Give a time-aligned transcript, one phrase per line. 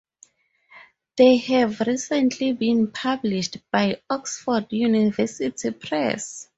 [1.17, 6.49] They have recently been published by Oxford University Press.